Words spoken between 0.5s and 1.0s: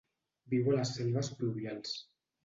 Viu a les